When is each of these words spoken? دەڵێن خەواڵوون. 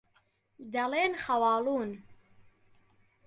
دەڵێن 0.73 1.13
خەواڵوون. 1.23 1.91